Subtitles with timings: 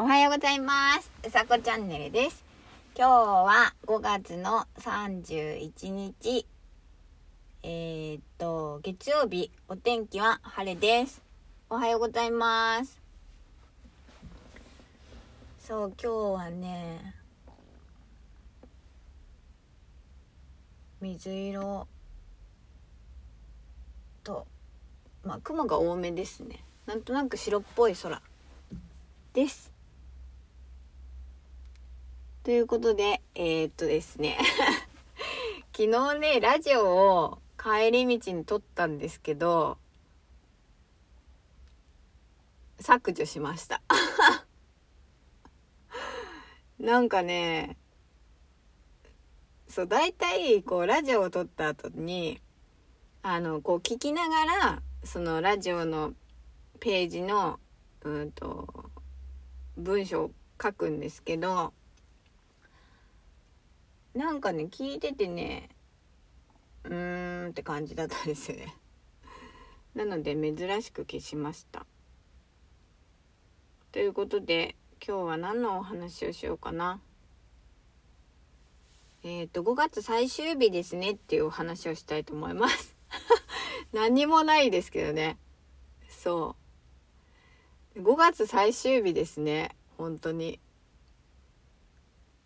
[0.00, 1.10] おはようございます。
[1.26, 2.44] うさこチャンネルです。
[2.96, 6.46] 今日は5月の31日、
[7.64, 11.20] えー、っと、月曜日、お天気は晴れです。
[11.68, 13.00] おはようございます。
[15.58, 17.16] そう、今日はね、
[21.00, 21.88] 水色
[24.22, 24.46] と、
[25.24, 26.62] まあ、雲が多めですね。
[26.86, 28.22] なんとなく白っぽい空
[29.34, 29.76] です。
[32.44, 34.38] ということで、えー、っとですね。
[35.76, 39.76] 昨日ね、ラジオを帰り道に撮ったんですけど、
[42.80, 43.82] 削除しました。
[46.78, 47.76] なんかね、
[49.68, 52.40] そう、大体、こう、ラジオを撮った後に、
[53.22, 56.14] あの、こう、聞きながら、そのラジオの
[56.80, 57.60] ページの、
[58.02, 58.90] うんと、
[59.76, 60.30] 文章を
[60.62, 61.74] 書くんですけど、
[64.18, 65.68] なんかね、聞いててね、
[66.82, 68.74] うーんって感じだったんですよね。
[69.94, 71.86] なので、珍しく消しました。
[73.92, 74.74] ということで、
[75.06, 77.00] 今日は何のお話をしようかな。
[79.22, 82.96] えっ、と、5月最終日ですねっていうお話をしたいと思います。
[83.94, 85.38] 何もないですけどね。
[86.08, 86.56] そ
[87.94, 88.02] う。
[88.02, 89.76] 5月最終日ですね。
[89.96, 90.58] 本当に。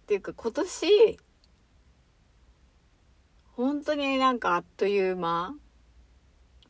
[0.03, 1.19] っていうか今年、
[3.57, 5.55] 本当になんかあっという間。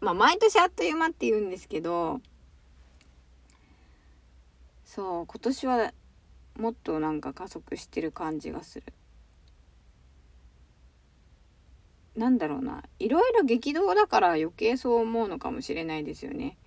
[0.01, 2.21] まあ毎年あっという間って言うんですけど、
[4.85, 5.93] そう、今年は
[6.59, 8.85] もっとなんか加速してる感じがする。
[12.17, 12.83] なんだろうな。
[12.99, 16.59] いろいろ激動だから余計そう思うのかもしれないですよね。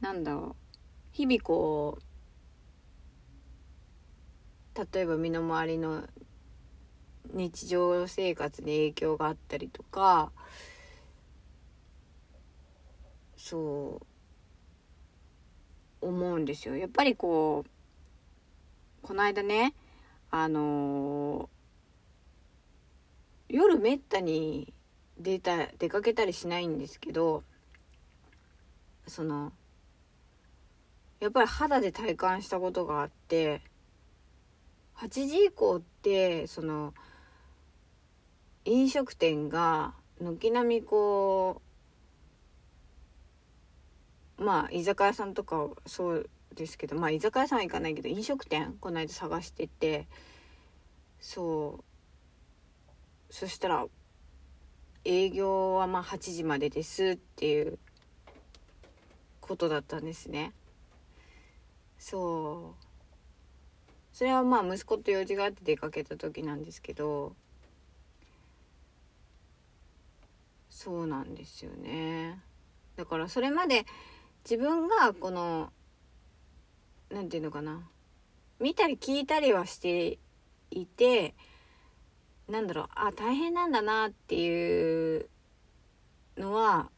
[0.00, 0.56] なんだろう。
[1.12, 1.98] 日々こ
[4.76, 6.04] う、例えば身の回りの
[7.32, 10.30] 日常生活に影響があったりとか、
[13.36, 14.00] そ
[16.02, 16.76] う、思うんですよ。
[16.76, 19.74] やっぱりこう、この間ね、
[20.36, 21.48] あの
[23.48, 24.74] 夜めったに
[25.16, 27.44] 出た出かけたりしないんですけど
[29.06, 29.52] その
[31.20, 33.62] やっぱり肌で体感したことがあって
[34.96, 36.94] 8時以降ってその
[38.64, 41.60] 飲食店が軒並みこ
[44.38, 50.06] うまあ居酒屋さんとかそうですけどまあ居酒屋さんは行かないけど飲食店この間探してて
[51.20, 51.84] そう。
[53.34, 53.86] そしたら
[55.04, 57.80] 営業はまあ8時までですっていう
[59.40, 60.52] ことだったんですね。
[61.98, 62.84] そう。
[64.12, 67.34] それはまあ息子と用事があって出かけた時なんですけど
[70.84, 72.38] そうなんですよね。
[72.96, 73.86] だからそれまで
[74.44, 75.72] 自分がこの
[77.10, 77.88] 何て言うのかな。
[78.60, 80.18] 見たり聞いたりはして
[80.70, 81.34] いて
[82.50, 85.26] なんだろうあ大変なんだなっていう
[86.36, 86.90] のは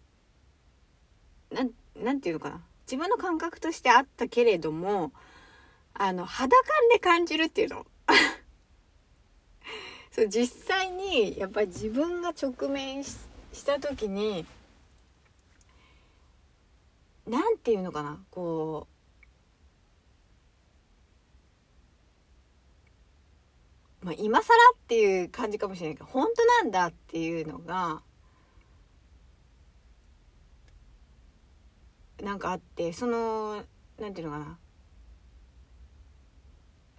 [1.53, 2.61] なんなんていうのかな。
[2.91, 5.13] 自分の感覚としてあったけれども
[5.95, 7.87] あの肌感で感じるっていうの。
[10.11, 14.47] そう実際にやっぱり自分が直面してした時に
[17.27, 18.97] なんていうのかなこう
[24.05, 28.03] まあ、今更っていう感じかもしれないけど本当なんだっていうのが
[32.23, 33.65] なんかあってその
[33.99, 34.59] なんていうのかな。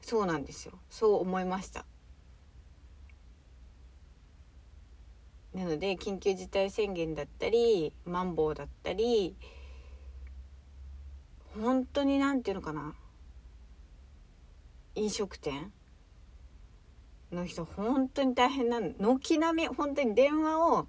[0.02, 0.74] そうなんですよ。
[0.90, 1.86] そう思いました。
[5.58, 9.36] なので緊急事態宣言だったりマンボウだったり
[11.60, 12.94] 本当になんていうのかな。
[14.94, 15.72] 飲食店
[17.32, 20.88] の人本当に大変なの軒並み本当に電話を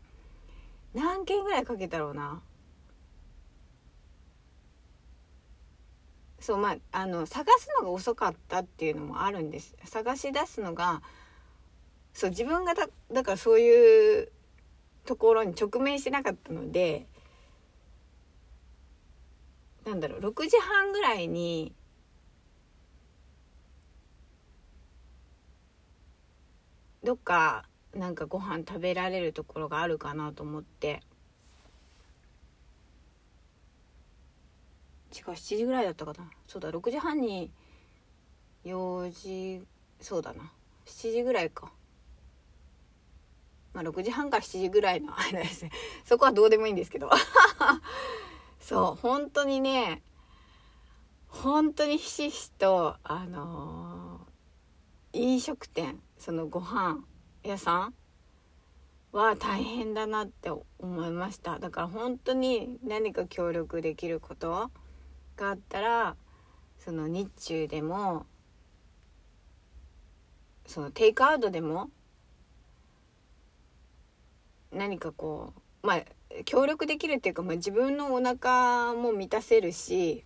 [0.93, 2.43] 何件ぐらいかけたろうな。
[6.41, 9.75] そうまああの探すのが遅かったっていうのもあるんです。
[9.87, 11.01] 探し出すのが
[12.13, 14.33] そう自分がだだからそういう
[15.09, 17.07] ところに直面してなかったので
[19.87, 21.73] なんだろう6時半ぐらいに
[27.03, 27.65] どっか
[27.95, 31.01] なんかご飯食べられるところがあるかなと思って。
[35.11, 36.29] 違う7時ぐらいだったかな。
[36.47, 37.51] そうだ6時半に
[38.67, 39.67] 4時
[40.03, 40.53] そうだな。
[40.85, 41.73] 7時ぐらいか。
[43.79, 45.71] まあ6時半から7時ぐらいの間ですね。
[46.05, 47.09] そこはどうでもいいんですけど。
[48.59, 50.03] そう本当にね
[51.29, 57.05] 本当にひしひしとあのー、飲食店そのご飯
[57.45, 57.95] 屋さん
[59.13, 61.61] は大変だなって思いました。
[61.61, 64.73] だから本当に何か協力できること
[65.37, 66.17] があったら
[66.79, 68.27] その日中でも
[70.67, 71.91] そのテイクアウトでも
[74.79, 75.53] 何かこ
[75.83, 76.03] うまあ
[76.45, 80.25] 協力できるっていうか、まあ、自分のお腹も満たせるし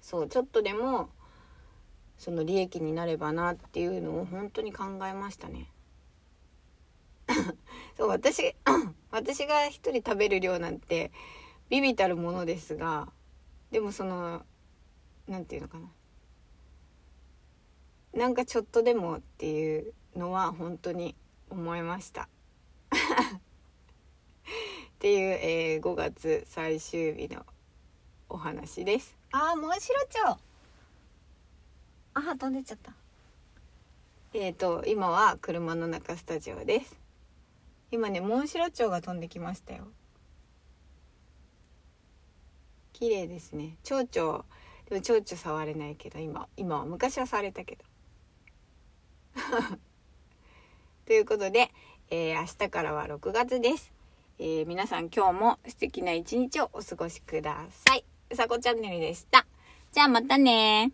[0.00, 1.10] そうちょっとでも
[2.16, 5.70] その利益になればなっていうのを本当に考えましたね。
[7.96, 8.54] そう私
[9.10, 11.12] 私が一人食べる量なんて
[11.68, 13.12] ビビたるものですが
[13.70, 14.44] でもその
[15.26, 15.90] 何て言うのかな
[18.14, 21.14] なんかちょっとでもっていうのは本当に
[21.50, 22.28] 思いました
[23.08, 27.46] っていう、えー、5月最終日の
[28.28, 29.16] お話です。
[29.32, 30.34] あーモンシロチョ。
[30.34, 30.36] ウ
[32.14, 32.92] あー飛んでっちゃった。
[34.34, 36.98] えっ、ー、と今は車の中スタジオです。
[37.90, 39.88] 今ねモンシロチョウが飛んできましたよ。
[42.92, 43.76] 綺麗ですね。
[43.84, 44.44] 蝶々。
[44.88, 47.84] でも蝶々触れないけど今今は昔は触れたけど。
[51.06, 51.70] ということで、
[52.10, 53.92] えー、明日からは6月です、
[54.38, 58.04] えー、皆さん今日も素敵な一日をお過ごしください。
[58.30, 59.46] うさこチャンネルでした。
[59.92, 60.92] じゃあまたね